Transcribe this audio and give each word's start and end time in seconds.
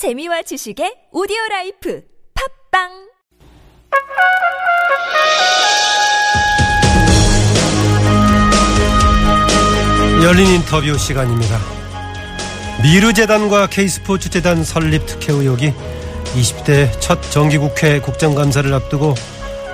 재미와 0.00 0.40
지식의 0.40 1.12
오디오 1.12 1.36
life 1.50 2.02
팟빵 2.32 2.88
열린 10.24 10.46
인터뷰 10.54 10.96
시간입니다. 10.96 11.60
미르재단과 12.82 13.66
K스포츠재단 13.66 14.64
설립 14.64 15.04
특혜 15.04 15.34
의혹이 15.34 15.74
20대 16.32 16.98
첫 17.02 17.20
정기국회 17.30 18.00
국정감사를 18.00 18.72
앞두고 18.72 19.12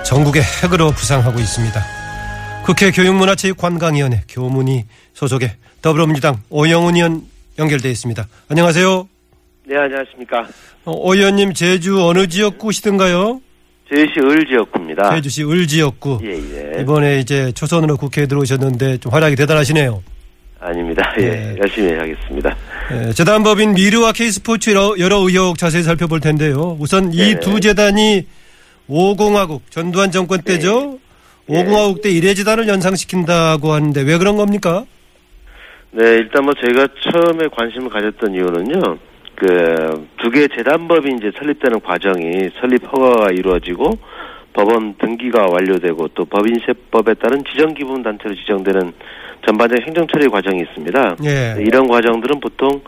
정국의 0.05 0.43
핵으로 0.43 0.91
부상하고 0.91 1.39
있습니다. 1.39 1.81
국회 2.65 2.91
교육문화체육관광위원회 2.91 4.23
교문위 4.27 4.87
소속의 5.13 5.55
더불어민주당 5.81 6.43
오영훈 6.49 6.97
의원 6.97 7.25
연결되어 7.57 7.89
있습니다. 7.89 8.27
안녕하세요. 8.49 9.07
네, 9.67 9.75
안녕하십니까. 9.75 10.47
어, 10.85 10.91
오 10.93 11.13
의원님 11.13 11.51
제주 11.53 12.01
어느 12.01 12.25
지역구시던가요? 12.27 13.41
제주시 13.89 14.19
을 14.21 14.45
지역구입니다. 14.47 15.13
제주시 15.15 15.43
을 15.43 15.67
지역구. 15.67 16.19
예, 16.23 16.29
예. 16.77 16.81
이번에 16.81 17.19
이제 17.19 17.51
초선으로 17.51 17.97
국회에 17.97 18.27
들어오셨는데 18.27 18.99
좀 18.99 19.11
활약이 19.11 19.35
대단하시네요. 19.35 20.01
아닙니다. 20.61 21.13
예, 21.19 21.21
네. 21.21 21.55
열심히 21.59 21.93
하겠습니다. 21.95 22.55
예, 22.93 23.11
재단법인 23.11 23.73
미르와 23.73 24.13
K스포츠 24.13 24.69
여러, 24.69 24.95
여러 24.99 25.17
의혹 25.17 25.57
자세히 25.57 25.83
살펴볼 25.83 26.21
텐데요. 26.21 26.77
우선 26.79 27.11
이 27.11 27.17
네. 27.17 27.39
두 27.41 27.59
재단이 27.59 28.25
5공화국 28.89 29.59
전두환 29.69 30.11
정권 30.11 30.43
때죠. 30.43 30.97
네. 31.47 31.63
5공화국 31.63 32.01
때 32.01 32.09
일회재단을 32.09 32.69
연상시킨다고 32.69 33.73
하는데 33.73 34.01
왜 34.01 34.17
그런 34.17 34.37
겁니까? 34.37 34.85
네, 35.91 36.03
일단 36.19 36.45
뭐 36.45 36.53
저희가 36.53 36.87
처음에 37.03 37.47
관심을 37.53 37.89
가졌던 37.89 38.33
이유는요. 38.33 38.97
그 39.37 40.07
두 40.17 40.31
개의 40.31 40.49
재단법이 40.49 41.13
이제 41.13 41.31
설립되는 41.37 41.79
과정이 41.81 42.49
설립 42.59 42.83
허가가 42.91 43.29
이루어지고 43.31 43.91
법원 44.51 44.95
등기가 44.97 45.45
완료되고 45.45 46.07
또 46.15 46.25
법인세법에 46.25 47.13
따른 47.13 47.43
지정기분 47.45 48.01
단체로 48.01 48.33
지정되는 48.35 48.91
전반적 49.45 49.79
행정처리 49.87 50.27
과정이 50.29 50.61
있습니다. 50.61 51.15
예. 51.23 51.55
이런 51.61 51.87
과정들은 51.87 52.39
보통 52.39 52.81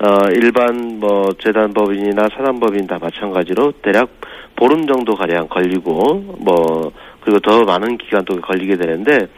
어 0.00 0.28
일반 0.34 0.98
뭐 0.98 1.28
재단법인이나 1.38 2.28
사단법인 2.36 2.88
다 2.88 2.98
마찬가지로 3.00 3.72
대략 3.82 4.10
보름 4.56 4.86
정도 4.86 5.14
가량 5.14 5.46
걸리고 5.48 6.36
뭐 6.40 6.92
그리고 7.20 7.38
더 7.38 7.62
많은 7.62 7.96
기간 7.98 8.24
동안 8.24 8.42
걸리게 8.42 8.76
되는데 8.76 9.28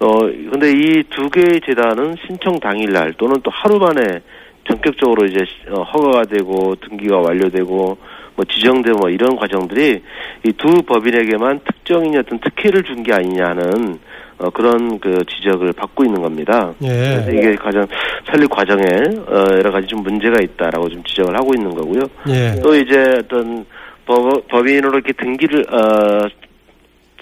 어 0.00 0.18
근데 0.50 0.72
이 0.72 1.04
두 1.10 1.30
개의 1.30 1.60
재단은 1.64 2.16
신청 2.26 2.58
당일날 2.58 3.14
또는 3.16 3.36
또 3.44 3.50
하루 3.52 3.78
만에 3.78 4.20
전격적으로 4.70 5.26
이제 5.26 5.40
어, 5.70 5.82
허가가 5.82 6.22
되고 6.24 6.74
등기가 6.76 7.18
완료되고 7.18 7.98
뭐 8.36 8.44
지정되고 8.48 8.98
뭐 8.98 9.10
이런 9.10 9.36
과정들이 9.36 10.02
이 10.46 10.52
두 10.52 10.82
법인에게만 10.82 11.60
특정인 11.64 12.16
어떤 12.18 12.38
특혜를 12.40 12.82
준 12.84 13.02
게 13.02 13.12
아니냐는 13.12 13.98
어, 14.38 14.48
그런 14.50 14.98
그 15.00 15.18
지적을 15.26 15.72
받고 15.74 16.04
있는 16.04 16.22
겁니다. 16.22 16.72
그래서 16.78 17.32
예. 17.32 17.38
이게 17.38 17.54
가장 17.56 17.86
설립 18.30 18.48
과정에 18.50 18.82
어, 19.26 19.44
여러 19.52 19.70
가지 19.70 19.86
좀 19.86 20.02
문제가 20.02 20.36
있다라고 20.42 20.88
좀 20.88 21.02
지적을 21.04 21.34
하고 21.34 21.52
있는 21.54 21.74
거고요. 21.74 22.02
예. 22.28 22.58
또 22.62 22.74
이제 22.74 23.16
어떤 23.18 23.66
법, 24.06 24.48
법인으로 24.48 24.98
이렇게 24.98 25.12
등기를 25.12 25.64
어, 25.70 26.28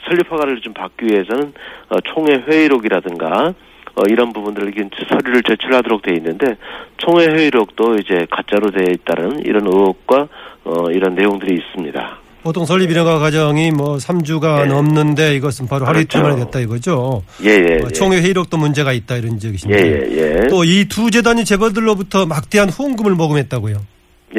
설립 0.08 0.30
허가를 0.30 0.60
좀 0.60 0.72
받기 0.74 1.06
위해서는 1.06 1.52
어, 1.88 1.96
총회 2.04 2.36
회의록이라든가 2.46 3.54
어, 3.98 4.02
이런 4.08 4.32
부분들을 4.32 4.72
서류를 5.08 5.42
제출하도록 5.42 6.02
돼 6.02 6.14
있는데 6.14 6.56
총회 6.98 7.26
회의록도 7.26 7.96
이제 7.96 8.26
가짜로 8.30 8.70
되어 8.70 8.92
있다는 8.92 9.40
이런 9.44 9.66
의혹과 9.66 10.28
어, 10.64 10.90
이런 10.90 11.14
내용들이 11.14 11.56
있습니다. 11.56 12.18
보통 12.42 12.64
설립 12.64 12.90
인허가 12.90 13.18
과정이 13.18 13.72
뭐 13.72 13.96
3주가 13.96 14.62
네. 14.62 14.66
넘는데 14.68 15.34
이것은 15.34 15.66
바로 15.66 15.86
하루 15.86 16.00
이틀 16.00 16.20
그렇죠. 16.20 16.36
만에 16.36 16.44
됐다 16.44 16.60
이거죠. 16.60 17.22
예, 17.44 17.50
예. 17.50 17.84
어, 17.84 17.88
총회 17.88 18.20
회의록도 18.20 18.56
문제가 18.56 18.92
있다 18.92 19.16
이런 19.16 19.34
예, 19.34 19.38
지적이신데. 19.38 19.76
예, 19.76 20.42
예. 20.44 20.46
또이 20.48 20.86
두 20.88 21.10
재단이 21.10 21.44
재벌들로부터 21.44 22.26
막대한 22.26 22.68
후원금을 22.68 23.16
모금했다고요. 23.16 23.76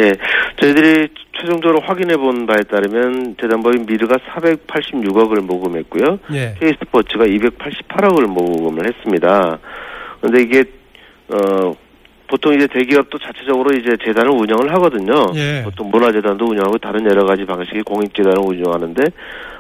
예, 0.02 0.14
저희들이 0.62 1.10
최종적으로 1.40 1.80
확인해 1.82 2.18
본 2.18 2.46
바에 2.46 2.64
따르면 2.64 3.36
재단법인 3.40 3.86
미르가 3.86 4.18
486억을 4.18 5.42
모금했고요. 5.42 6.20
예. 6.34 6.56
K스포츠가 6.60 7.26
288억을 7.26 8.28
모금을 8.28 8.88
했습니다. 8.88 9.60
근데 10.22 10.42
이게 10.42 10.64
어 11.30 11.74
보통 12.28 12.54
이제 12.54 12.68
대기업도 12.68 13.18
자체적으로 13.18 13.72
이제 13.76 13.96
재단을 14.04 14.32
운영을 14.32 14.72
하거든요. 14.76 15.14
예. 15.36 15.64
보통 15.64 15.90
문화재단도 15.90 16.46
운영하고 16.46 16.78
다른 16.78 17.06
여러 17.06 17.26
가지 17.26 17.46
방식의 17.46 17.84
공익재단을 17.84 18.38
운영하는데 18.40 19.04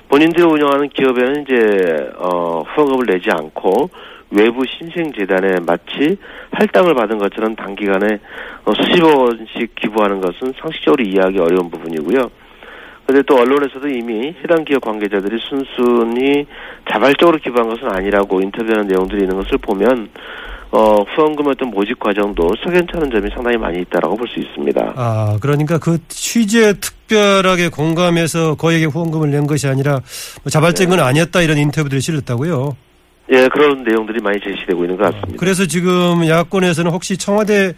본인들이 0.09 0.43
운영하는 0.43 0.89
기업에는 0.89 1.43
이제 1.43 2.11
어 2.17 2.63
후원금을 2.75 3.05
내지 3.05 3.29
않고 3.31 3.89
외부 4.31 4.63
신생재단에 4.65 5.59
마치 5.65 6.17
할당을 6.51 6.93
받은 6.93 7.17
것처럼 7.17 7.55
단기간에 7.55 8.19
어, 8.65 8.73
수십억 8.75 9.19
원씩 9.19 9.75
기부하는 9.75 10.21
것은 10.21 10.53
상식적으로 10.61 11.03
이해하기 11.03 11.39
어려운 11.39 11.69
부분이고요. 11.69 12.29
근데 13.07 13.23
또 13.23 13.37
언론에서도 13.37 13.87
이미 13.87 14.35
해당 14.43 14.63
기업 14.63 14.81
관계자들이 14.81 15.39
순순히 15.49 16.45
자발적으로 16.91 17.39
기부한 17.39 17.67
것은 17.67 17.89
아니라고 17.89 18.39
인터뷰하는 18.39 18.87
내용들이 18.87 19.23
있는 19.23 19.35
것을 19.35 19.57
보면 19.57 20.09
어, 20.71 21.01
후원금 21.01 21.47
어떤 21.47 21.71
모집 21.71 21.99
과정도 21.99 22.47
석연찮은 22.63 23.09
점이 23.09 23.31
상당히 23.33 23.57
많이 23.57 23.81
있다라고 23.81 24.15
볼 24.15 24.27
수 24.27 24.39
있습니다. 24.39 24.93
아, 24.95 25.37
그러니까 25.41 25.79
그 25.79 25.97
취지에 26.07 26.73
특별하게 26.73 27.69
공감해서 27.69 28.53
거액의 28.53 28.89
후원금을 28.91 29.31
낸 29.31 29.47
것이 29.47 29.67
아니라 29.67 29.93
뭐 29.93 30.51
자발적인 30.51 30.91
건 30.95 30.99
아니었다 30.99 31.41
이런 31.41 31.57
인터뷰들이 31.57 31.99
실렸다고요. 32.01 32.75
예, 33.31 33.47
그런 33.47 33.83
내용들이 33.83 34.19
많이 34.21 34.39
제시되고 34.39 34.83
있는 34.83 34.97
것 34.97 35.03
같습니다. 35.05 35.39
그래서 35.39 35.65
지금 35.65 36.27
야권에서는 36.27 36.91
혹시 36.91 37.17
청와대 37.17 37.73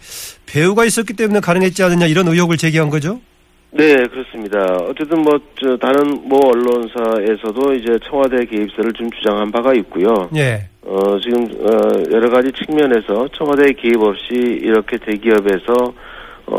배우가 0.46 0.84
있었기 0.84 1.14
때문에 1.14 1.40
가능했지 1.40 1.82
않느냐 1.82 2.06
이런 2.06 2.26
의혹을 2.28 2.56
제기한 2.56 2.88
거죠? 2.88 3.20
네, 3.74 3.94
그렇습니다. 4.06 4.58
어쨌든 4.82 5.22
뭐, 5.22 5.38
저, 5.58 5.76
다른 5.78 6.28
모 6.28 6.36
언론사에서도 6.36 7.74
이제 7.74 7.98
청와대 8.04 8.44
개입설을 8.44 8.92
좀 8.92 9.10
주장한 9.10 9.50
바가 9.50 9.72
있고요. 9.74 10.28
예. 10.36 10.68
어, 10.82 11.18
지금, 11.18 11.44
어, 11.44 12.02
여러 12.10 12.28
가지 12.28 12.52
측면에서 12.52 13.28
청와대 13.32 13.72
개입 13.72 13.96
없이 13.98 14.34
이렇게 14.34 14.98
대기업에서, 14.98 15.94
어, 16.46 16.58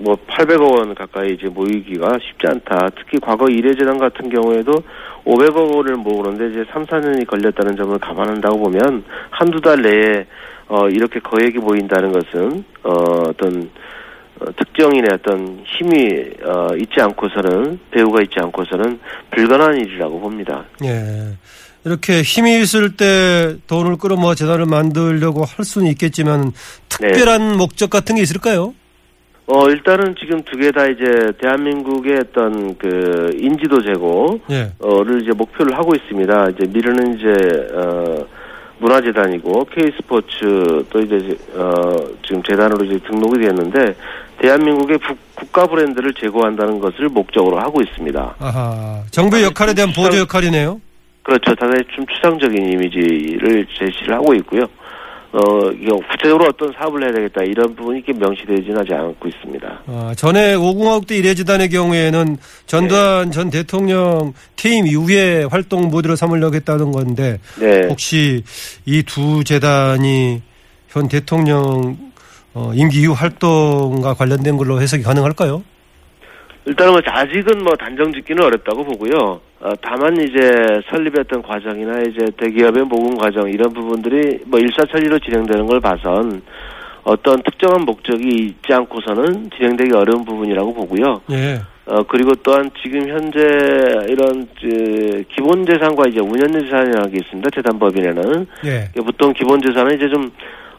뭐, 0.00 0.16
800억 0.28 0.78
원 0.78 0.94
가까이 0.94 1.34
이제 1.34 1.48
모이기가 1.48 2.18
쉽지 2.20 2.46
않다. 2.46 2.90
특히 2.96 3.18
과거 3.20 3.48
이례재단 3.48 3.98
같은 3.98 4.28
경우에도 4.28 4.72
500억 5.24 5.74
원을 5.74 5.96
모으는데 5.96 6.50
이제 6.50 6.64
3, 6.72 6.86
4년이 6.86 7.26
걸렸다는 7.26 7.76
점을 7.76 7.98
감안한다고 7.98 8.58
보면 8.58 9.04
한두 9.30 9.60
달 9.60 9.82
내에, 9.82 10.26
어, 10.68 10.88
이렇게 10.88 11.20
거액이 11.20 11.58
모인다는 11.58 12.12
것은, 12.12 12.64
어, 12.84 12.92
어떤, 13.28 13.70
어, 14.40 14.44
특정인의 14.56 15.10
어떤 15.12 15.62
힘이 15.64 16.30
어, 16.44 16.68
있지 16.76 17.00
않고서는 17.00 17.80
배우가 17.90 18.22
있지 18.22 18.36
않고서는 18.38 19.00
불가능한 19.32 19.76
일이라고 19.78 20.20
봅니다. 20.20 20.64
예. 20.84 21.34
이렇게 21.88 22.22
힘이 22.22 22.60
있을 22.60 22.96
때 22.96 23.56
돈을 23.66 23.96
끌어모아 23.96 24.34
재단을 24.34 24.66
만들려고 24.66 25.44
할 25.44 25.64
수는 25.64 25.90
있겠지만 25.92 26.52
특별한 26.88 27.56
목적 27.56 27.90
같은 27.90 28.16
게 28.16 28.22
있을까요? 28.22 28.74
어 29.46 29.66
일단은 29.70 30.14
지금 30.20 30.42
두 30.42 30.58
개 30.58 30.70
다 30.70 30.86
이제 30.86 31.32
대한민국의 31.40 32.18
어떤 32.20 32.76
그 32.76 33.30
인지도 33.40 33.80
제고를 33.82 34.40
예. 34.50 34.72
이제 35.22 35.32
목표를 35.34 35.74
하고 35.76 35.94
있습니다. 35.94 36.50
이제 36.50 36.66
미르는 36.68 37.16
이제 37.18 37.32
어 37.74 38.26
문화재단이고 38.80 39.64
K스포츠 39.74 40.84
또 40.90 41.00
이제 41.00 41.36
어 41.54 41.92
지금 42.26 42.42
재단으로 42.42 42.84
이제 42.84 42.98
등록이 43.08 43.40
됐는데 43.46 43.96
대한민국의 44.42 44.98
국- 44.98 45.16
국가 45.34 45.66
브랜드를 45.66 46.12
제고한다는 46.14 46.78
것을 46.78 47.08
목적으로 47.08 47.58
하고 47.58 47.80
있습니다. 47.80 48.36
아하. 48.38 49.02
정부의 49.10 49.44
역할에 49.44 49.72
대한 49.72 49.92
보조 49.94 50.18
역할이네요. 50.18 50.80
그렇죠. 51.28 51.54
상당히 51.60 51.84
좀 51.94 52.06
추상적인 52.06 52.72
이미지를 52.72 53.66
제시를 53.78 54.14
하고 54.14 54.34
있고요. 54.36 54.62
어, 55.30 55.40
구체적으로 56.10 56.46
어떤 56.48 56.72
사업을 56.72 57.02
해야 57.04 57.12
되겠다 57.12 57.42
이런 57.42 57.76
부분이 57.76 57.98
이렇게 57.98 58.14
명시되지는 58.14 58.78
하지 58.78 58.94
않고 58.94 59.28
있습니다. 59.28 59.80
아, 59.86 60.14
전에 60.16 60.54
오공화국 60.54 61.06
때 61.06 61.16
이례재단의 61.18 61.68
경우에는 61.68 62.38
전두환 62.64 63.30
전 63.30 63.50
대통령 63.50 64.32
퇴임 64.56 64.86
이후에 64.86 65.44
활동 65.50 65.88
모델로 65.88 66.16
삼으려고 66.16 66.54
했다는 66.56 66.92
건데 66.92 67.38
네. 67.60 67.88
혹시 67.90 68.42
이 68.86 69.02
두 69.02 69.44
재단이 69.44 70.40
현 70.88 71.08
대통령 71.08 71.98
어, 72.54 72.72
임기 72.74 73.02
이후 73.02 73.12
활동과 73.12 74.14
관련된 74.14 74.56
걸로 74.56 74.80
해석이 74.80 75.02
가능할까요? 75.02 75.62
일단은 76.68 76.92
뭐 76.92 77.00
아직은 77.04 77.64
뭐 77.64 77.74
단정 77.76 78.12
짓기는 78.12 78.44
어렵다고 78.44 78.84
보고요. 78.84 79.40
어, 79.60 79.70
다만 79.80 80.14
이제 80.20 80.82
설립했던 80.90 81.42
과정이나 81.42 82.02
이제 82.02 82.26
대기업의 82.36 82.84
모금 82.84 83.16
과정 83.16 83.48
이런 83.48 83.72
부분들이 83.72 84.40
뭐 84.46 84.60
일사천리로 84.60 85.18
진행되는 85.18 85.66
걸 85.66 85.80
봐선 85.80 86.42
어떤 87.04 87.42
특정한 87.42 87.86
목적이 87.86 88.28
있지 88.28 88.72
않고서는 88.72 89.50
진행되기 89.56 89.94
어려운 89.94 90.26
부분이라고 90.26 90.74
보고요. 90.74 91.22
예. 91.30 91.60
어 91.86 92.02
그리고 92.02 92.32
또한 92.42 92.70
지금 92.82 93.08
현재 93.08 93.40
이런 94.10 94.46
그 94.60 95.24
기본 95.34 95.64
재산과 95.64 96.08
이제 96.08 96.20
운영 96.20 96.52
재산이라는 96.52 97.10
게 97.10 97.16
있습니다. 97.16 97.48
재단법인에는 97.48 98.46
예. 98.66 98.90
보통 99.00 99.32
기본 99.32 99.62
재산은 99.62 99.96
이제 99.96 100.06
좀 100.10 100.30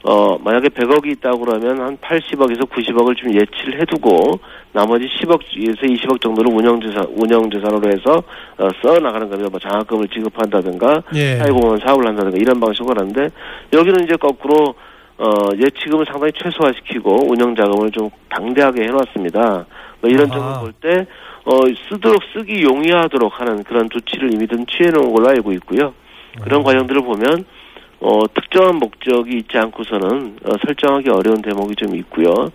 어, 0.04 0.38
만약에 0.38 0.70
100억이 0.70 1.08
있다고 1.18 1.40
그러면 1.40 1.82
한 1.82 1.98
80억에서 1.98 2.70
90억을 2.70 3.18
좀 3.18 3.34
예치를 3.34 3.82
해두고 3.82 4.40
나머지 4.72 5.06
10억에서 5.06 5.82
20억 5.82 6.22
정도를 6.22 6.54
운영재산, 6.54 7.06
운영재산으로 7.10 7.90
해서 7.90 8.24
어, 8.58 8.70
써 8.82 9.00
나가는 9.00 9.30
겁니다. 9.30 9.50
뭐 9.50 9.60
장학금을 9.60 10.08
지급한다든가 10.08 11.04
예. 11.16 11.36
사회공헌 11.38 11.80
사업을 11.86 12.08
한다든가 12.08 12.38
이런 12.38 12.60
방식으로 12.60 12.96
하는데 12.98 13.30
여기는 13.74 14.06
이제 14.06 14.16
거꾸로 14.16 14.76
어, 15.18 15.50
예치금을 15.54 16.06
상당히 16.06 16.32
최소화시키고 16.32 17.30
운영 17.30 17.54
자금을 17.54 17.92
좀 17.92 18.10
방대하게 18.30 18.84
해놨습니다. 18.84 19.66
뭐 20.00 20.10
이런. 20.10 20.30
점을 20.30 20.60
볼 20.62 20.74
때, 20.80 21.06
어, 21.44 21.60
쓰도록 21.90 22.22
쓰기 22.34 22.64
용이하도록 22.64 23.40
하는 23.40 23.64
그런 23.64 23.90
조치를 23.90 24.34
이미 24.34 24.48
좀 24.48 24.66
취해놓은 24.66 25.14
걸로 25.14 25.28
알고 25.28 25.52
있고요. 25.54 25.94
그런 26.42 26.64
과정들을 26.64 27.02
보면 27.02 27.44
어, 28.02 28.22
특정한 28.34 28.76
목적이 28.76 29.38
있지 29.40 29.58
않고서는 29.58 30.38
어, 30.46 30.52
설정하기 30.66 31.10
어려운 31.10 31.42
대목이 31.42 31.76
좀 31.76 31.96
있고요. 31.96 32.50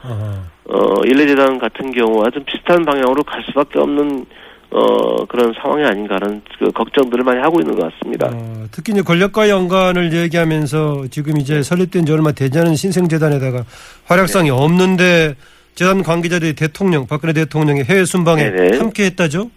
어, 0.66 1.04
일례재단 1.04 1.58
같은 1.58 1.90
경우와 1.92 2.30
좀 2.30 2.44
비슷한 2.44 2.84
방향으로 2.84 3.22
갈 3.24 3.42
수밖에 3.44 3.78
없는 3.78 4.24
어, 4.70 5.24
그런 5.26 5.54
상황이 5.62 5.84
아닌가라는 5.84 6.42
그 6.58 6.70
걱정들을 6.72 7.22
많이 7.22 7.40
하고 7.40 7.60
있는 7.60 7.76
것 7.76 7.92
같습니다. 7.92 8.30
어, 8.32 8.64
특히 8.72 8.92
이제 8.92 9.02
권력과 9.02 9.48
연관을 9.48 10.12
얘기하면서 10.12 11.04
지금 11.10 11.36
이제 11.36 11.62
설립된 11.62 12.06
지 12.06 12.12
얼마 12.12 12.32
되지 12.32 12.58
않은 12.58 12.74
신생재단에다가 12.74 13.64
활약상이 14.06 14.50
네. 14.50 14.56
없는데 14.56 15.36
재단 15.76 16.02
관계자들이 16.02 16.54
대통령, 16.54 17.06
박근혜 17.06 17.32
대통령의 17.32 17.84
해외 17.84 18.04
순방에 18.04 18.50
네네. 18.50 18.78
함께 18.78 19.04
했다죠? 19.04 19.50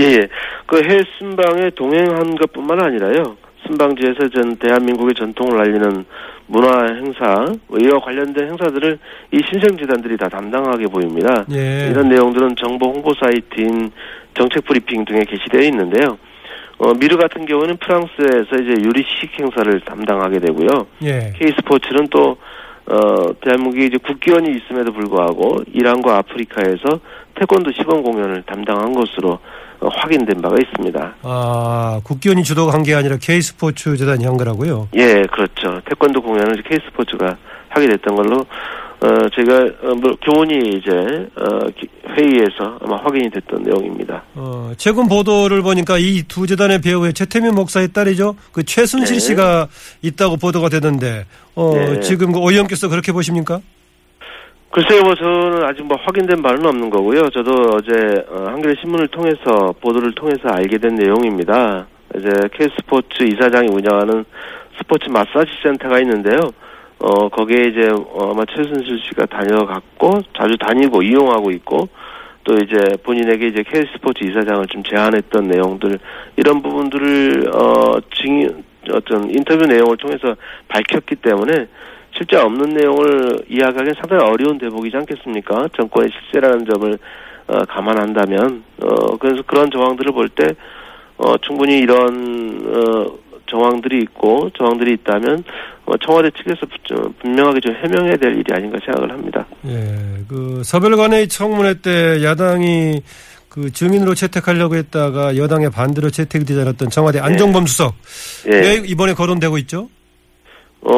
예, 0.00 0.04
예. 0.04 0.28
그 0.66 0.82
해외 0.82 1.00
순방에 1.18 1.70
동행한 1.76 2.36
것 2.36 2.50
뿐만 2.52 2.82
아니라요. 2.82 3.36
순방지에서 3.68 4.28
전 4.30 4.56
대한민국의 4.56 5.14
전통을 5.14 5.60
알리는 5.60 6.04
문화 6.46 6.86
행사, 6.94 7.46
뭐 7.68 7.78
이와 7.78 8.00
관련된 8.00 8.48
행사들을 8.48 8.98
이 9.32 9.40
신생재단들이 9.50 10.16
다 10.16 10.28
담당하게 10.28 10.86
보입니다. 10.86 11.44
예. 11.52 11.88
이런 11.90 12.08
내용들은 12.08 12.56
정보 12.56 12.90
홍보 12.90 13.12
사이트인 13.14 13.90
정책 14.34 14.64
브리핑 14.64 15.04
등에 15.04 15.20
게시되어 15.24 15.60
있는데요. 15.62 16.18
어, 16.78 16.94
미르 16.94 17.16
같은 17.16 17.44
경우는 17.44 17.76
프랑스에서 17.76 18.56
이제 18.62 18.82
유리식 18.82 19.38
행사를 19.38 19.80
담당하게 19.80 20.38
되고요. 20.38 20.86
예. 21.02 21.32
K스포츠는 21.38 22.08
또, 22.10 22.38
어, 22.90 23.32
대한민국이 23.40 23.86
이제 23.86 23.98
국기원이 23.98 24.50
있음에도 24.56 24.92
불구하고 24.92 25.58
이란과 25.72 26.18
아프리카에서 26.18 27.00
태권도 27.34 27.72
시범 27.72 28.02
공연을 28.02 28.42
담당한 28.46 28.92
것으로 28.92 29.38
어, 29.80 29.88
확인된 29.88 30.40
바가 30.40 30.56
있습니다. 30.60 31.14
아, 31.22 32.00
국기원이 32.02 32.42
주도가 32.42 32.72
한게 32.72 32.94
아니라 32.94 33.16
K스포츠 33.20 33.96
재단이 33.96 34.24
한 34.24 34.36
거라고요? 34.36 34.88
예, 34.94 35.22
그렇죠. 35.30 35.80
태권도 35.84 36.22
공연을 36.22 36.62
K스포츠가 36.62 37.36
하게 37.68 37.88
됐던 37.88 38.16
걸로, 38.16 38.44
어, 39.00 39.28
제가, 39.32 39.58
어, 39.82 39.94
뭐, 39.94 40.16
교원이 40.20 40.58
이제, 40.70 40.90
어, 41.36 41.66
기- 41.78 41.88
회의에서 42.08 42.78
아마 42.82 42.96
확인이 42.96 43.30
됐던 43.30 43.62
내용입니다. 43.62 44.24
어, 44.34 44.72
최근 44.76 45.06
보도를 45.08 45.62
보니까 45.62 45.98
이 45.98 46.24
두 46.26 46.48
재단의 46.48 46.80
배우의 46.80 47.12
최태민 47.14 47.54
목사의 47.54 47.92
딸이죠. 47.92 48.34
그 48.50 48.64
최순실 48.64 49.14
네. 49.14 49.20
씨가 49.20 49.68
있다고 50.02 50.36
보도가 50.36 50.68
되던데, 50.68 51.26
어, 51.54 51.72
네. 51.74 52.00
지금 52.00 52.32
그 52.32 52.40
의원께서 52.40 52.88
그렇게 52.88 53.12
보십니까? 53.12 53.60
글쎄요, 54.70 55.02
뭐 55.02 55.14
저는 55.14 55.62
아직 55.64 55.82
뭐 55.82 55.96
확인된 56.02 56.42
바는 56.42 56.66
없는 56.66 56.90
거고요. 56.90 57.30
저도 57.30 57.52
어제 57.74 57.92
어, 58.28 58.46
한겨레 58.50 58.74
신문을 58.80 59.08
통해서 59.08 59.72
보도를 59.80 60.12
통해서 60.16 60.48
알게 60.48 60.76
된 60.78 60.96
내용입니다. 60.96 61.86
이제 62.16 62.28
K스포츠 62.52 63.22
이사장이 63.22 63.68
운영하는 63.68 64.24
스포츠 64.76 65.08
마사지 65.08 65.50
센터가 65.62 66.00
있는데요. 66.00 66.38
어 67.00 67.28
거기에 67.28 67.68
이제 67.68 67.88
어, 67.90 68.32
아마 68.32 68.44
최순실 68.44 68.98
씨가 69.08 69.26
다녀갔고 69.26 70.22
자주 70.36 70.56
다니고 70.58 71.02
이용하고 71.02 71.50
있고 71.52 71.88
또 72.44 72.54
이제 72.54 72.76
본인에게 73.02 73.48
이제 73.48 73.62
K스포츠 73.62 74.24
이사장을 74.24 74.66
좀 74.66 74.82
제안했던 74.82 75.48
내용들 75.48 75.98
이런 76.36 76.62
부분들을 76.62 77.50
어 77.54 78.00
증인 78.14 78.64
어떤 78.90 79.30
인터뷰 79.30 79.64
내용을 79.66 79.96
통해서 79.98 80.34
밝혔기 80.68 81.16
때문에 81.16 81.66
실제 82.16 82.36
없는 82.36 82.70
내용을 82.70 83.42
이야기하기는 83.48 83.94
상당히 84.00 84.24
어려운 84.24 84.58
대목이지 84.58 84.96
않겠습니까? 84.96 85.68
정권의 85.76 86.10
실세라는 86.10 86.64
점을 86.64 86.98
어, 87.48 87.58
감안한다면 87.68 88.64
어, 88.82 89.16
그래서 89.18 89.42
그런 89.46 89.70
정황들을 89.70 90.12
볼 90.12 90.28
때 90.30 90.54
어, 91.18 91.36
충분히 91.38 91.78
이런 91.78 92.60
어, 92.64 93.18
정황들이 93.50 93.98
있고 94.02 94.50
정황들이 94.58 94.94
있다면 94.94 95.44
어, 95.86 95.96
청와대 96.04 96.30
측에서 96.36 96.66
부- 96.66 97.12
분명하게 97.20 97.60
좀 97.60 97.74
해명해야 97.74 98.16
될 98.16 98.36
일이 98.36 98.44
아닌가 98.52 98.78
생각을 98.84 99.10
합니다. 99.10 99.46
예, 99.66 100.24
그 100.28 100.62
서별관의 100.64 101.28
청문회 101.28 101.74
때 101.80 102.22
야당이 102.22 103.02
그 103.48 103.72
증인으로 103.72 104.14
채택하려고 104.14 104.76
했다가 104.76 105.36
여당의 105.36 105.70
반대로 105.70 106.10
채택이 106.10 106.44
되지 106.44 106.60
않았던 106.60 106.90
청와대 106.90 107.18
안종범 107.20 107.66
수석 107.66 107.94
예. 108.46 108.50
왜 108.52 108.82
이번에 108.86 109.14
거론되고 109.14 109.56
있죠? 109.58 109.88
어, 110.82 110.92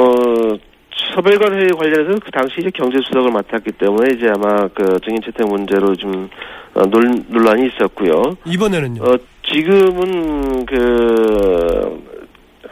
서별관 1.14 1.54
회의 1.58 1.68
관련해서 1.70 2.18
그 2.24 2.30
당시 2.32 2.54
이제 2.58 2.70
경제수석을 2.74 3.30
맡았기 3.30 3.72
때문에 3.72 4.16
이제 4.16 4.26
아마 4.28 4.66
그 4.68 4.98
증인 5.04 5.20
채택 5.24 5.46
문제로 5.48 5.94
좀 5.96 6.28
어, 6.74 6.82
논, 6.86 7.24
논란이 7.28 7.68
있었고요. 7.68 8.36
이번에는요. 8.44 9.02
어, 9.02 9.16
지금은 9.52 10.66
그 10.66 12.09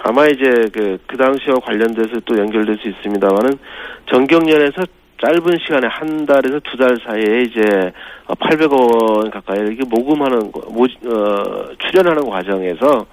아마 0.05 0.27
이제 0.27 0.67
그, 0.73 0.99
그 1.07 1.17
당시와 1.17 1.57
관련돼서 1.61 2.21
또 2.25 2.39
연결될 2.39 2.79
수 2.79 2.89
있습니다만은 2.89 3.59
정경련에서 4.11 4.83
짧은 5.21 5.59
시간에 5.67 5.89
한 5.89 6.25
달에서 6.27 6.61
두 6.61 6.77
달 6.79 6.97
사이에 7.05 7.43
이제 7.43 7.93
800억 8.29 8.73
원 9.19 9.31
가까이 9.31 9.59
이렇게 9.59 9.83
모금하는 9.89 10.53
거- 10.53 10.61
모, 10.71 10.85
어, 10.85 11.69
출연하는 11.79 12.29
과정에서 12.29 13.07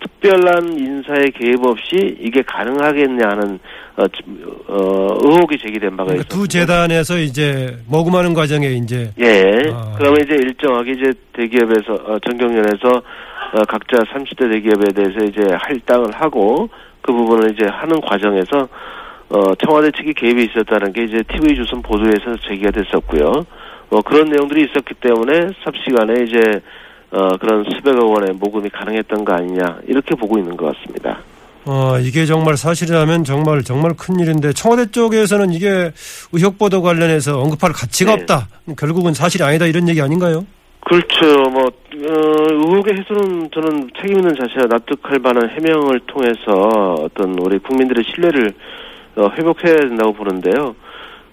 특별한 0.00 0.78
인사의 0.78 1.30
개입 1.32 1.64
없이 1.64 2.16
이게 2.20 2.42
가능하겠냐 2.42 3.28
하는 3.28 3.58
어, 3.96 4.06
지- 4.08 4.22
어, 4.68 5.18
의혹이 5.22 5.58
제기된 5.58 5.90
바가 5.96 6.04
그러니까 6.12 6.22
있습니다. 6.22 6.28
두 6.28 6.48
재단에서 6.48 7.18
이제 7.18 7.76
모금하는 7.86 8.32
과정에 8.34 8.68
이제 8.68 9.10
예. 9.18 9.62
아. 9.72 9.94
그러면 9.98 10.22
이제 10.24 10.34
일정하게 10.34 10.92
이제 10.92 11.12
대기업에서 11.34 11.94
어, 11.94 12.18
정경련에서 12.20 12.88
어, 13.52 13.62
각자 13.68 13.98
30대 14.12 14.50
대기업에 14.52 14.92
대해서 14.94 15.24
이제 15.24 15.42
할당을 15.58 16.12
하고 16.12 16.68
그 17.02 17.12
부분을 17.12 17.52
이제 17.52 17.66
하는 17.70 18.00
과정에서 18.00 18.68
어, 19.30 19.54
청와대 19.56 19.90
측이 19.92 20.14
개입이 20.14 20.44
있었다는 20.46 20.92
게 20.92 21.04
이제 21.04 21.22
TV 21.22 21.54
조선 21.56 21.82
보도에서 21.82 22.36
제기가 22.48 22.70
됐었고요. 22.70 23.44
어, 23.90 24.02
그런 24.02 24.28
내용들이 24.28 24.66
있었기 24.70 24.94
때문에 25.00 25.48
삽시간에 25.64 26.24
이제 26.24 26.60
어, 27.12 27.36
그런 27.38 27.64
수백억 27.74 28.08
원의 28.08 28.34
모금이 28.34 28.68
가능했던 28.70 29.24
거 29.24 29.32
아니냐 29.32 29.78
이렇게 29.86 30.14
보고 30.14 30.38
있는 30.38 30.56
것 30.56 30.74
같습니다. 30.76 31.18
어, 31.66 31.98
이게 32.00 32.24
정말 32.24 32.56
사실이라면 32.56 33.24
정말 33.24 33.62
정말 33.62 33.92
큰 33.94 34.18
일인데 34.18 34.52
청와대 34.52 34.90
쪽에서는 34.90 35.52
이게 35.52 35.92
의혹 36.32 36.58
보도 36.58 36.80
관련해서 36.82 37.38
언급할 37.40 37.72
가치가 37.72 38.14
네. 38.14 38.22
없다. 38.22 38.48
결국은 38.78 39.12
사실이 39.12 39.44
아니다 39.44 39.66
이런 39.66 39.88
얘기 39.88 40.00
아닌가요? 40.00 40.46
그렇죠. 40.80 41.50
뭐 41.50 41.64
어, 41.64 42.46
의혹의 42.50 42.94
해소는 42.98 43.50
저는 43.52 43.90
책임 44.00 44.18
있는 44.18 44.34
자세와 44.34 44.66
납득할 44.70 45.18
만한 45.18 45.50
해명을 45.50 46.00
통해서 46.06 46.94
어떤 47.00 47.38
우리 47.38 47.58
국민들의 47.58 48.04
신뢰를 48.04 48.54
어, 49.16 49.28
회복해야 49.36 49.76
된다고 49.76 50.12
보는데요. 50.12 50.74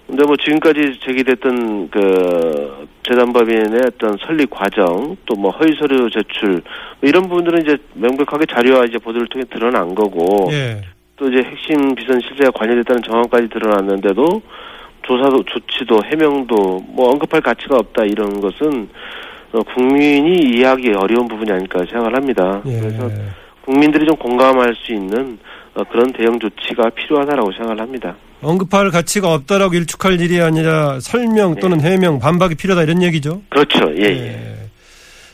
근데 0.08 0.24
뭐 0.24 0.36
지금까지 0.36 0.98
제기됐던 1.04 1.90
그 1.90 2.88
재단법인의 3.02 3.80
어떤 3.86 4.16
설립 4.26 4.48
과정 4.50 5.16
또 5.26 5.34
뭐 5.38 5.50
허위 5.52 5.76
서류 5.78 6.10
제출 6.10 6.62
뭐 7.00 7.08
이런 7.08 7.22
부분들은 7.28 7.62
이제 7.62 7.76
명백하게 7.94 8.46
자료와 8.46 8.86
이제 8.86 8.98
보도를 8.98 9.28
통해 9.28 9.44
드러난 9.50 9.94
거고 9.94 10.48
예. 10.50 10.80
또 11.16 11.28
이제 11.28 11.42
핵심 11.48 11.94
비선 11.94 12.20
실세가 12.20 12.50
관여됐다는 12.52 13.02
정황까지 13.02 13.48
드러났는데도 13.50 14.42
조사도 15.02 15.44
조치도 15.44 16.00
해명도 16.06 16.80
뭐 16.88 17.10
언급할 17.10 17.40
가치가 17.40 17.76
없다 17.76 18.04
이런 18.04 18.40
것은 18.40 18.88
어, 19.52 19.62
국민이 19.74 20.36
이해하기 20.38 20.92
어려운 20.94 21.28
부분이 21.28 21.52
아닐까 21.52 21.84
생각을 21.88 22.16
합니다. 22.16 22.62
예. 22.66 22.80
그래서 22.80 23.10
국민들이 23.64 24.06
좀 24.06 24.16
공감할 24.16 24.74
수 24.74 24.92
있는 24.92 25.38
어, 25.74 25.84
그런 25.84 26.12
대응 26.12 26.38
조치가 26.38 26.90
필요하다라고 26.90 27.52
생각을 27.52 27.80
합니다. 27.80 28.16
언급할 28.40 28.90
가치가 28.90 29.32
없다라고 29.34 29.74
일축할 29.74 30.20
일이 30.20 30.40
아니라 30.40 31.00
설명 31.00 31.56
또는 31.56 31.80
해명, 31.80 32.18
반박이 32.18 32.54
필요하다 32.54 32.84
이런 32.84 33.02
얘기죠. 33.02 33.42
그렇죠. 33.48 33.80
예, 33.96 34.02
예. 34.04 34.26
예. 34.26 34.54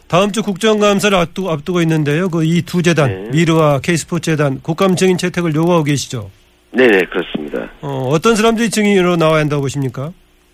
다음 0.09 0.33
주 0.33 0.43
국정감사를 0.43 1.17
앞두고, 1.17 1.51
앞두고 1.51 1.81
있는데요. 1.83 2.29
그 2.29 2.45
이 2.45 2.63
두 2.63 2.83
재단, 2.83 3.09
네. 3.09 3.31
미르와 3.33 3.81
K스포츠 3.81 4.31
재단 4.31 4.61
국감 4.63 4.97
증인 4.97 5.19
채택을 5.19 5.55
요구하고 5.55 5.85
계시죠. 5.85 6.31
네네 6.73 7.05
그렇습니다. 7.07 7.69
어, 7.83 8.09
어떤 8.11 8.35
사람들이 8.37 8.69
증인으로 8.71 9.17
나와야 9.17 9.41
한다고 9.41 9.63
보십니까? 9.63 10.13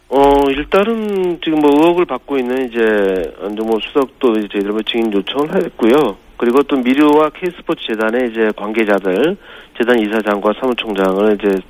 어 0.09 0.51
일단은 0.51 1.39
지금 1.45 1.61
뭐 1.61 1.71
의혹을 1.73 2.05
받고 2.05 2.37
있는 2.37 2.69
이제 2.69 3.33
안정모 3.43 3.79
수석도 3.81 4.33
이제 4.39 4.49
저희들 4.53 4.73
뭐 4.73 4.81
증인 4.83 5.13
요청을 5.13 5.65
했고요. 5.65 6.17
그리고 6.37 6.63
또 6.65 6.77
미르와 6.77 7.31
K스포츠 7.31 7.81
재단의 7.89 8.31
이제 8.33 8.51
관계자들 8.57 9.37
재단 9.79 9.99
이사장과 10.01 10.53
사무총장을 10.61 11.39
이제 11.41 11.63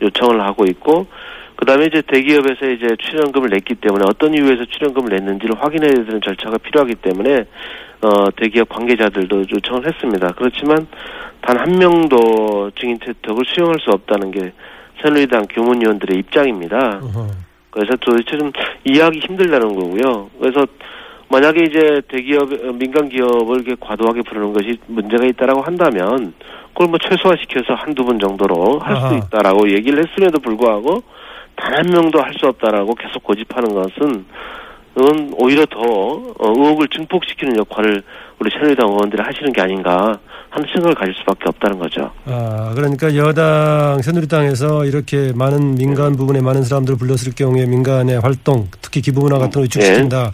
요청을 0.00 0.40
하고 0.40 0.64
있고 0.66 1.06
그다음에 1.56 1.86
이제 1.86 2.02
대기업에서 2.06 2.70
이제 2.70 2.96
출연금을 2.98 3.50
냈기 3.50 3.74
때문에 3.74 4.04
어떤 4.08 4.32
이유에서 4.34 4.64
출연금을 4.64 5.10
냈는지를 5.16 5.56
확인해야 5.62 5.92
되는 5.92 6.20
절차가 6.22 6.56
필요하기 6.58 6.94
때문에 6.96 7.44
어 8.02 8.30
대기업 8.36 8.68
관계자들도 8.70 9.44
요청을 9.52 9.86
했습니다. 9.86 10.32
그렇지만 10.36 10.86
단 11.42 11.58
한 11.58 11.72
명도 11.78 12.70
증인 12.78 12.98
채택을 13.04 13.44
수용할 13.46 13.76
수 13.80 13.90
없다는 13.90 14.30
게 14.30 14.52
새누리당 15.02 15.46
교문위원들의 15.50 16.18
입장입니다. 16.18 17.00
그래서 17.70 17.92
도대체 18.00 18.36
좀 18.38 18.52
이해하기 18.84 19.18
힘들다는 19.20 19.74
거고요. 19.74 20.30
그래서 20.40 20.66
만약에 21.28 21.62
이제 21.62 22.02
대기업, 22.08 22.52
어, 22.52 22.72
민간 22.72 23.08
기업을 23.08 23.56
이렇게 23.60 23.76
과도하게 23.78 24.22
부르는 24.22 24.52
것이 24.52 24.78
문제가 24.86 25.24
있다라고 25.26 25.62
한다면 25.62 26.34
그걸 26.72 26.88
뭐 26.88 26.98
최소화시켜서 26.98 27.74
한두 27.74 28.04
분 28.04 28.18
정도로 28.18 28.78
할 28.80 28.96
수. 28.96 29.14
있다라고 29.26 29.70
얘기를 29.70 30.02
했음에도 30.06 30.38
불구하고 30.40 31.02
단 31.56 31.74
한 31.74 31.86
명도 31.86 32.20
할 32.22 32.32
수 32.34 32.46
없다라고 32.46 32.94
계속 32.94 33.22
고집하는 33.22 33.74
것은 33.74 34.24
그건 34.94 35.32
오히려 35.38 35.64
더 35.66 35.78
어, 35.78 36.48
의혹을 36.48 36.88
증폭시키는 36.88 37.56
역할을 37.58 38.02
우리 38.38 38.50
새누리당 38.50 38.88
의원들이 38.88 39.22
하시는 39.22 39.52
게 39.52 39.60
아닌가 39.60 40.18
하는 40.48 40.66
생각을 40.72 40.94
가질 40.94 41.14
수밖에 41.20 41.44
없다는 41.48 41.78
거죠. 41.78 42.10
아, 42.24 42.72
그러니까 42.74 43.14
여당 43.14 44.00
새누리당에서 44.02 44.84
이렇게 44.86 45.32
많은 45.34 45.74
민간 45.76 46.16
부분에 46.16 46.40
많은 46.40 46.62
사람들을 46.64 46.98
불렀을 46.98 47.34
경우에 47.34 47.66
민간의 47.66 48.20
활동, 48.20 48.66
특히 48.80 49.00
기부문화 49.02 49.36
같은 49.38 49.52
걸 49.52 49.64
위축시킨다. 49.64 50.32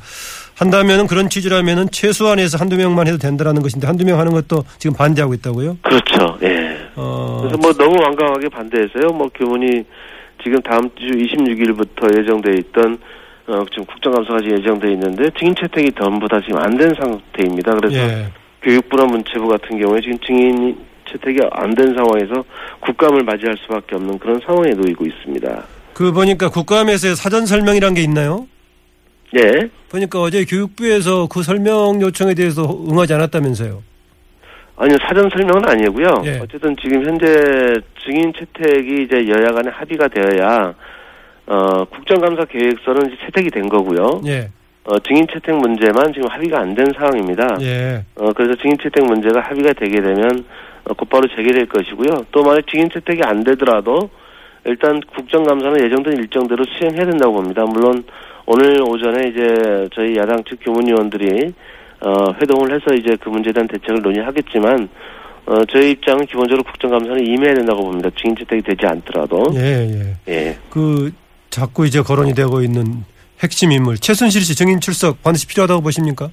한다면은 0.56 1.06
그런 1.06 1.28
취지라면은 1.28 1.88
최소한에서 1.90 2.56
한두 2.58 2.76
명만 2.76 3.06
해도 3.06 3.18
된다라는 3.18 3.60
것인데 3.62 3.86
한두 3.86 4.04
명 4.04 4.18
하는 4.18 4.32
것도 4.32 4.64
지금 4.78 4.96
반대하고 4.96 5.34
있다고요? 5.34 5.76
그렇죠. 5.82 6.38
예. 6.42 6.76
어, 6.96 7.40
그래서 7.42 7.58
뭐 7.58 7.72
너무 7.74 8.02
완강하게 8.02 8.48
반대해서요. 8.48 9.08
뭐 9.12 9.28
교문이 9.34 9.84
지금 10.42 10.60
다음 10.62 10.88
주 10.96 11.06
26일부터 11.06 12.18
예정돼 12.18 12.52
있던 12.60 12.98
어 13.48 13.64
지금 13.70 13.84
국정감사가 13.84 14.40
지금 14.40 14.58
예정돼 14.58 14.92
있는데 14.92 15.24
증인 15.38 15.54
채택이 15.60 15.92
전부 15.98 16.26
다 16.26 16.40
지금 16.40 16.58
안 16.58 16.76
된 16.78 16.92
상태입니다. 16.98 17.74
그래서 17.74 17.96
예. 17.96 18.26
교육부나 18.62 19.04
문체부 19.04 19.46
같은 19.48 19.78
경우에 19.78 20.00
지금 20.00 20.18
증인 20.26 20.76
채택이 21.10 21.38
안 21.52 21.74
된 21.74 21.94
상황에서 21.94 22.44
국감을 22.80 23.22
맞이할 23.24 23.56
수밖에 23.58 23.94
없는 23.96 24.18
그런 24.18 24.40
상황에 24.44 24.70
놓이고 24.70 25.04
있습니다. 25.04 25.64
그 25.92 26.12
보니까 26.12 26.48
국감에서의 26.48 27.14
사전 27.14 27.44
설명이란 27.46 27.94
게 27.94 28.02
있나요? 28.02 28.46
예. 29.34 29.68
보니까 29.90 30.20
어제 30.20 30.44
교육부에서 30.44 31.26
그 31.28 31.42
설명 31.42 32.00
요청에 32.00 32.34
대해서 32.34 32.62
응하지 32.88 33.14
않았다면서요. 33.14 33.82
아니요, 34.78 34.96
사전 35.08 35.28
설명은 35.30 35.66
아니고요. 35.68 36.06
예. 36.26 36.38
어쨌든 36.38 36.76
지금 36.80 37.04
현재 37.04 37.26
증인 38.04 38.32
채택이 38.34 39.04
이제 39.04 39.26
여야 39.28 39.46
간에 39.52 39.70
합의가 39.70 40.08
되어야 40.08 40.74
어 41.46 41.84
국정감사 41.86 42.44
계획서는 42.46 43.06
이제 43.06 43.16
채택이 43.26 43.50
된 43.50 43.68
거고요. 43.68 44.20
예. 44.26 44.50
어 44.84 44.98
증인 45.00 45.26
채택 45.32 45.54
문제만 45.56 46.12
지금 46.12 46.28
합의가 46.28 46.60
안 46.60 46.74
된 46.74 46.86
상황입니다. 46.96 47.56
예. 47.62 48.04
어 48.16 48.32
그래서 48.34 48.54
증인 48.60 48.76
채택 48.82 49.04
문제가 49.04 49.40
합의가 49.40 49.72
되게 49.72 50.00
되면 50.00 50.44
어, 50.84 50.94
곧바로 50.94 51.26
재개될 51.34 51.66
것이고요. 51.68 52.26
또 52.30 52.42
만약 52.42 52.66
증인 52.68 52.88
채택이 52.90 53.20
안 53.24 53.42
되더라도 53.44 54.10
일단 54.66 55.00
국정감사는 55.14 55.84
예정된 55.84 56.16
일정대로 56.18 56.64
수행해야 56.78 57.06
된다고 57.06 57.34
봅니다. 57.34 57.64
물론 57.64 58.04
오늘 58.46 58.80
오전에 58.82 59.28
이제 59.28 59.88
저희 59.94 60.16
야당 60.16 60.42
측 60.44 60.58
교문위원들이 60.62 61.52
어, 62.00 62.32
회동을 62.40 62.72
해서 62.72 62.94
이제 62.94 63.16
그 63.20 63.28
문제에 63.28 63.52
대한 63.52 63.66
대책을 63.68 64.02
논의하겠지만 64.02 64.88
어, 65.46 65.64
저희 65.70 65.92
입장은 65.92 66.26
기본적으로 66.26 66.62
국정감사는 66.64 67.26
임해야 67.26 67.54
된다고 67.54 67.82
봅니다. 67.84 68.10
증인 68.16 68.36
채택이 68.36 68.62
되지 68.62 68.86
않더라도. 68.86 69.46
예, 69.54 70.16
예. 70.28 70.32
예. 70.32 70.58
그 70.70 71.12
자꾸 71.50 71.86
이제 71.86 72.00
거론이 72.02 72.34
되고 72.34 72.60
있는 72.62 73.04
핵심 73.40 73.70
인물 73.72 73.96
최순실 73.98 74.42
씨 74.42 74.54
증인 74.54 74.80
출석 74.80 75.22
반드시 75.22 75.46
필요하다고 75.46 75.82
보십니까? 75.82 76.30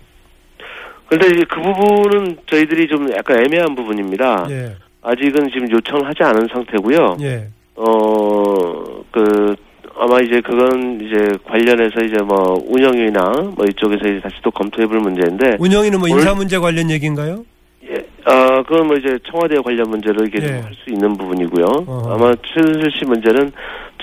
그런데 1.07 1.35
이제 1.35 1.45
그 1.49 1.61
부분은 1.61 2.37
저희들이 2.47 2.87
좀 2.87 3.11
약간 3.13 3.39
애매한 3.39 3.75
부분입니다. 3.75 4.47
예. 4.49 4.75
아직은 5.01 5.49
지금 5.49 5.69
요청을 5.71 6.07
하지 6.07 6.23
않은 6.23 6.47
상태고요. 6.51 7.17
예. 7.21 7.47
어, 7.75 9.03
그, 9.11 9.55
아마 9.97 10.19
이제 10.19 10.41
그건 10.41 10.99
이제 11.01 11.37
관련해서 11.45 12.01
이제 12.01 12.17
뭐 12.23 12.61
운영위나 12.67 13.51
뭐 13.55 13.65
이쪽에서 13.65 14.07
이제 14.07 14.19
다시 14.21 14.35
또 14.43 14.51
검토해 14.51 14.87
볼 14.87 14.99
문제인데, 14.99 15.57
운영위는 15.59 15.99
뭐 15.99 16.07
인사 16.07 16.33
문제 16.33 16.57
관련 16.57 16.89
얘기인가요? 16.89 17.45
예, 17.89 18.05
아, 18.25 18.63
그건 18.63 18.87
뭐 18.87 18.95
이제 18.95 19.19
청와대 19.29 19.55
관련 19.61 19.89
문제로 19.89 20.25
이게 20.25 20.39
예. 20.41 20.47
할수 20.61 20.89
있는 20.89 21.15
부분이고요. 21.17 21.65
어허. 21.65 22.13
아마 22.13 22.33
최순실 22.53 22.91
씨 22.97 23.05
문제는 23.05 23.51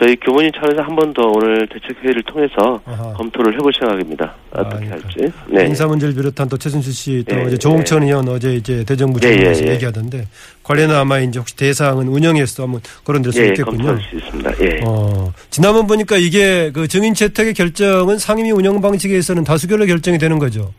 저희 0.00 0.16
교문인 0.16 0.50
차원에서 0.54 0.82
한 0.82 0.96
번 0.96 1.12
더 1.12 1.22
오늘 1.26 1.66
대책회의를 1.68 2.22
통해서 2.22 2.80
아하. 2.86 3.12
검토를 3.14 3.52
해볼 3.54 3.72
생각입니다. 3.78 4.32
어떻게 4.50 4.86
아, 4.86 4.90
할지. 4.92 5.32
네. 5.48 5.66
인사 5.66 5.86
문제를 5.86 6.14
비롯한 6.14 6.48
또 6.48 6.56
최순실 6.56 6.92
씨또 6.92 7.36
예, 7.36 7.42
어제 7.44 7.58
조홍천 7.58 8.02
의원 8.04 8.26
어제 8.28 8.54
이제 8.54 8.84
대정부 8.84 9.18
예, 9.24 9.28
예, 9.30 9.52
예. 9.54 9.72
얘기하던데 9.74 10.26
관련은 10.62 10.94
아마 10.94 11.18
이제 11.18 11.38
혹시 11.38 11.54
대상은 11.56 12.06
운영에서 12.08 12.62
한번 12.62 12.80
그런 13.04 13.20
데서 13.22 13.42
예, 13.42 13.48
있겠군요. 13.48 13.76
검토할 13.78 14.00
수 14.08 14.16
있습니다. 14.16 14.52
예. 14.62 14.80
어, 14.86 15.32
지난번 15.50 15.86
보니까 15.86 16.16
이게 16.16 16.70
그 16.72 16.86
증인 16.88 17.12
채택의 17.12 17.52
결정은 17.54 18.16
상임위 18.18 18.52
운영 18.52 18.80
방식에서는 18.80 19.44
다수결로 19.44 19.84
결정이 19.86 20.16
되는 20.18 20.38
거죠. 20.38 20.72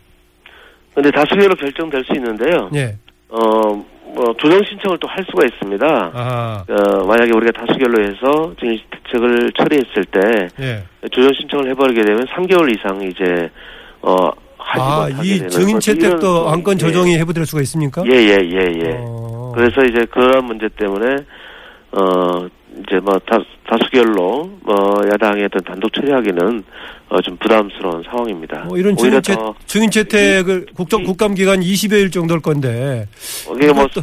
근데 0.94 1.10
다수결로 1.10 1.54
결정될 1.54 2.02
수 2.04 2.12
있는데요. 2.14 2.70
예. 2.74 2.96
어, 3.28 3.84
뭐 4.14 4.34
조정 4.38 4.62
신청을 4.64 4.98
또 4.98 5.08
할 5.08 5.24
수가 5.30 5.44
있습니다. 5.44 6.10
아, 6.14 6.64
어, 6.68 7.04
만약에 7.06 7.32
우리가 7.34 7.52
다수결로 7.66 8.02
해서 8.02 8.54
증인 8.58 8.78
대책을 8.90 9.52
처리했을 9.58 10.04
때 10.10 10.48
예. 10.60 10.84
조정 11.10 11.32
신청을 11.34 11.68
해버리게 11.70 12.02
되면 12.02 12.24
3개월 12.26 12.74
이상 12.74 13.02
이제 13.02 13.50
어 14.00 14.30
하지 14.56 14.80
아, 14.82 15.06
못하게 15.08 15.28
이 15.28 15.34
되는 15.36 15.48
증인 15.50 15.70
뭐 15.72 15.80
채택도 15.80 16.48
안건 16.48 16.74
예. 16.74 16.78
조정이 16.78 17.18
해부될 17.18 17.44
수가 17.44 17.60
있습니까? 17.62 18.02
예, 18.06 18.12
예, 18.12 18.38
예, 18.42 18.72
예. 18.86 18.96
어, 19.00 19.52
그래서 19.54 19.82
이제 19.84 20.06
그런 20.10 20.46
문제 20.46 20.68
때문에 20.78 21.16
어 21.92 22.48
이제 22.80 22.98
뭐 23.00 23.18
다, 23.26 23.38
다수결로 23.68 24.50
뭐 24.62 25.00
야당의 25.12 25.44
어떤 25.44 25.62
단독 25.64 25.92
처리하기는 25.92 26.64
어 27.10 27.20
좀 27.20 27.36
부담스러운 27.36 28.02
상황입니다. 28.04 28.64
뭐 28.64 28.78
이런 28.78 28.96
오히려 28.98 29.20
증인, 29.20 29.22
채, 29.22 29.34
더 29.34 29.54
증인 29.66 29.90
채택을 29.90 30.66
국정 30.74 31.02
이- 31.02 31.04
국감 31.04 31.34
기간 31.34 31.60
20여일 31.60 32.10
정도일 32.10 32.40
건데. 32.40 33.06
이게 33.56 33.70
뭐 33.72 33.84
이것도- 33.86 34.02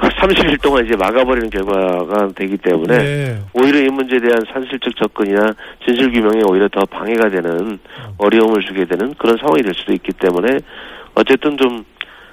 30일 0.00 0.60
동안 0.62 0.84
이제 0.86 0.96
막아버리는 0.96 1.48
결과가 1.50 2.28
되기 2.34 2.56
때문에 2.56 2.96
네. 2.98 3.38
오히려 3.52 3.80
이 3.80 3.88
문제에 3.88 4.18
대한 4.18 4.42
산실적 4.52 4.96
접근이나 4.96 5.52
진실 5.84 6.10
규명에 6.10 6.40
오히려 6.48 6.68
더 6.68 6.80
방해가 6.86 7.28
되는 7.30 7.78
어려움을 8.18 8.62
주게 8.62 8.84
되는 8.86 9.14
그런 9.18 9.36
상황이 9.38 9.62
될 9.62 9.72
수도 9.74 9.92
있기 9.92 10.10
때문에 10.12 10.58
어쨌든 11.14 11.56
좀 11.58 11.84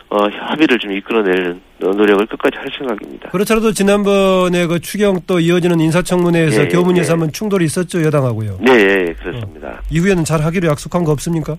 어, 0.10 0.26
합의를 0.30 0.80
좀 0.80 0.92
이끌어낼 0.94 1.60
노력을 1.80 2.26
끝까지 2.28 2.58
할 2.58 2.68
생각입니다. 2.78 3.30
그렇더라도 3.30 3.74
지난번에 3.74 4.66
그 4.66 4.80
추경 4.80 5.20
또 5.28 5.40
이어지는 5.40 5.80
인사청문회에서 5.80 6.62
예, 6.62 6.66
예, 6.66 6.70
교문에서 6.70 7.18
예. 7.22 7.32
충돌이 7.32 7.66
있었죠 7.66 8.02
여당하고요. 8.04 8.58
네, 8.62 8.72
예, 8.74 9.14
그렇습니다. 9.20 9.82
이후에는 9.92 10.24
잘 10.24 10.42
하기로 10.42 10.70
약속한 10.70 11.04
거 11.04 11.12
없습니까? 11.12 11.58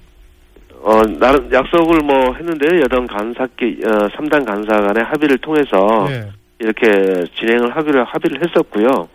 어, 0.80 1.02
나름 1.18 1.52
약속을 1.52 2.00
뭐 2.00 2.34
했는데요. 2.34 2.80
여당 2.80 3.06
간사께 3.06 3.80
어, 3.84 4.08
3당 4.16 4.46
간사 4.46 4.80
간의 4.80 5.04
합의를 5.04 5.38
통해서 5.38 6.06
예. 6.10 6.30
이렇게 6.60 7.24
진행을 7.38 7.76
하기로 7.76 8.04
합의를 8.04 8.40
했었고요. 8.46 9.08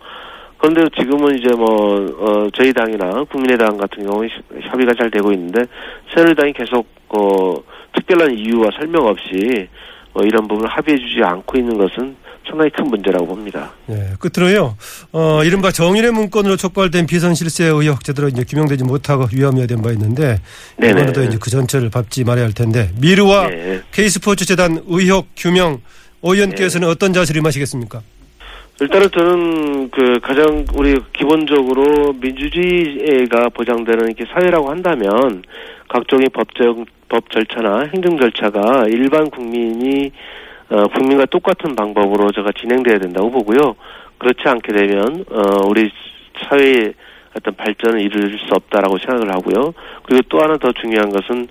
그런데 0.64 0.88
지금은 0.98 1.38
이제 1.38 1.48
뭐, 1.54 1.66
어, 2.18 2.48
저희 2.54 2.72
당이나 2.72 3.22
국민의당 3.30 3.76
같은 3.76 4.06
경우에 4.06 4.28
시- 4.28 4.66
협의가 4.70 4.94
잘 4.94 5.10
되고 5.10 5.30
있는데, 5.32 5.60
새누리당이 6.14 6.54
계속, 6.54 6.86
어, 7.10 7.54
특별한 7.94 8.32
이유와 8.38 8.70
설명 8.78 9.06
없이, 9.06 9.68
어, 10.14 10.22
이런 10.22 10.48
부분을 10.48 10.70
합의해주지 10.70 11.22
않고 11.22 11.58
있는 11.58 11.76
것은 11.76 12.16
상당히 12.48 12.70
큰 12.70 12.86
문제라고 12.86 13.26
봅니다. 13.26 13.72
예, 13.90 14.12
끝으로요. 14.18 14.74
어, 15.12 15.44
이른바 15.44 15.70
정일의 15.70 16.12
문건으로 16.12 16.56
촉발된 16.56 17.06
비선실세 17.06 17.64
의혹 17.66 18.02
제대로 18.02 18.28
이제 18.28 18.42
규명되지 18.44 18.84
못하고 18.84 19.26
위험해야 19.34 19.66
된 19.66 19.82
바 19.82 19.90
있는데. 19.92 20.38
이번에도 20.78 21.24
이제 21.24 21.36
그 21.38 21.50
전체를 21.50 21.90
밟지 21.90 22.24
말아야 22.24 22.44
할 22.46 22.52
텐데 22.54 22.90
미르와 23.00 23.48
네. 23.48 23.80
K스포츠 23.92 24.46
재단 24.46 24.82
의혹 24.86 25.26
규명 25.36 25.80
오 26.22 26.32
의원께서는 26.34 26.88
어떤 26.88 27.12
자세를 27.12 27.40
임하시겠습니까? 27.40 28.00
일단은 28.80 29.08
저는 29.12 29.90
그 29.90 30.18
가장 30.20 30.64
우리 30.74 30.98
기본적으로 31.12 32.12
민주주의가 32.14 33.48
보장되는 33.50 34.06
이렇게 34.06 34.24
사회라고 34.32 34.68
한다면 34.68 35.44
각종의 35.88 36.30
법적 36.30 36.84
법 37.08 37.30
절차나 37.30 37.90
행정 37.94 38.18
절차가 38.18 38.86
일반 38.88 39.30
국민이 39.30 40.10
어, 40.70 40.88
국민과 40.88 41.26
똑같은 41.26 41.76
방법으로 41.76 42.32
제가 42.32 42.50
진행돼야 42.58 42.98
된다고 42.98 43.30
보고요. 43.30 43.76
그렇지 44.18 44.40
않게 44.44 44.72
되면 44.72 45.24
어 45.30 45.68
우리 45.68 45.92
사회의 46.48 46.94
어떤 47.36 47.54
발전을 47.54 48.00
이룰 48.00 48.38
수 48.38 48.54
없다라고 48.54 48.98
생각을 48.98 49.30
하고요. 49.34 49.74
그리고 50.02 50.22
또 50.28 50.40
하나 50.40 50.56
더 50.56 50.72
중요한 50.72 51.10
것은 51.10 51.46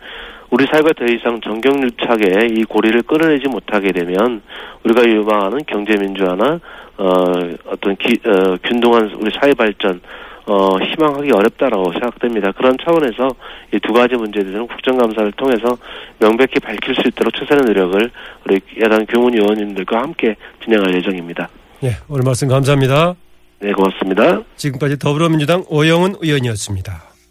우리 0.54 0.68
사회가 0.68 0.92
더 0.96 1.04
이상 1.06 1.42
정경유착에 1.42 2.50
이 2.52 2.64
고리를 2.66 3.02
끌어내지 3.02 3.48
못하게 3.48 3.92
되면 3.92 4.44
우리가 4.84 5.04
유망하는 5.04 5.58
경제민주화나 5.66 6.60
어 6.96 7.06
어떤 7.66 7.96
기, 7.96 8.20
어, 8.24 8.56
균등한 8.64 9.16
우리 9.18 9.32
사회 9.42 9.52
발전 9.56 10.00
어 10.46 10.78
희망하기 10.78 11.32
어렵다라고 11.32 11.92
생각됩니다. 11.94 12.52
그런 12.52 12.78
차원에서 12.84 13.30
이 13.74 13.80
두 13.80 13.94
가지 13.94 14.14
문제들은 14.16 14.68
국정감사를 14.68 15.32
통해서 15.32 15.76
명백히 16.20 16.60
밝힐 16.60 16.94
수 16.94 17.08
있도록 17.08 17.34
최선의 17.34 17.64
노력을 17.66 18.12
우리 18.46 18.62
야당 18.80 19.08
교문 19.08 19.34
의원님들과 19.34 20.04
함께 20.04 20.36
진행할 20.64 20.94
예정입니다. 20.94 21.50
예, 21.84 21.96
오늘 22.08 22.22
말씀 22.24 22.48
감사합니다. 22.48 23.16
네, 23.60 23.72
고맙습니다. 23.72 24.44
지금까지 24.58 25.00
더불어민주당 25.00 25.64
오영훈 25.68 26.18
의원이었습니다. 26.22 27.13